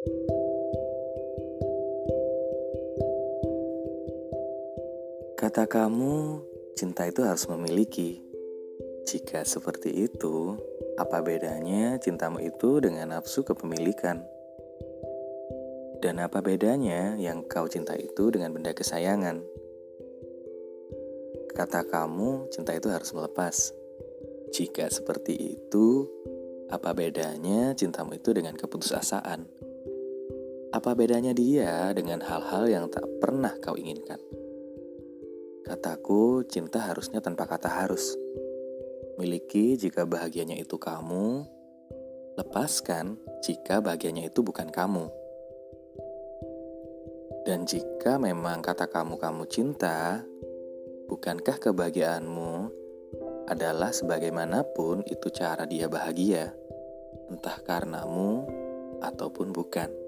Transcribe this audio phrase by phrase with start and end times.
[0.00, 0.16] Kata
[5.68, 6.40] kamu,
[6.72, 8.24] cinta itu harus memiliki.
[9.04, 10.56] Jika seperti itu,
[10.96, 14.24] apa bedanya cintamu itu dengan nafsu kepemilikan?
[16.00, 19.44] Dan apa bedanya yang kau cinta itu dengan benda kesayangan?
[21.52, 23.76] Kata kamu, cinta itu harus melepas.
[24.48, 26.08] Jika seperti itu,
[26.72, 29.68] apa bedanya cintamu itu dengan keputusasaan?
[30.80, 34.16] Apa bedanya dia dengan hal-hal yang tak pernah kau inginkan?
[35.60, 38.16] Kataku, cinta harusnya tanpa kata harus.
[39.20, 41.44] Miliki jika bahagianya itu kamu,
[42.40, 45.04] lepaskan jika bahagianya itu bukan kamu.
[47.44, 50.24] Dan jika memang kata kamu kamu cinta,
[51.12, 52.52] bukankah kebahagiaanmu
[53.52, 56.56] adalah sebagaimanapun itu cara dia bahagia,
[57.28, 58.48] entah karenamu
[59.04, 59.99] ataupun bukan.